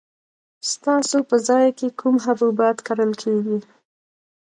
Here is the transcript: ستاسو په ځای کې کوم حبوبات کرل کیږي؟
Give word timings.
ستاسو 0.71 1.17
په 1.29 1.35
ځای 1.47 1.67
کې 1.77 1.87
کوم 1.99 2.15
حبوبات 2.25 2.77
کرل 2.87 3.11
کیږي؟ 3.21 3.57